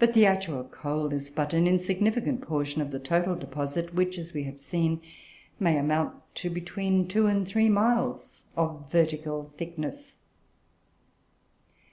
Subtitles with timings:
[0.00, 4.30] But the actual coal is but an insignificant portion of the total deposit, which, as
[4.30, 5.00] has been seen,
[5.60, 10.14] may amount to between two and three miles of vertical thickness.